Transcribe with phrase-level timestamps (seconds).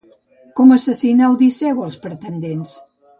[0.59, 2.73] Com assassinà Odisseu els pretendents?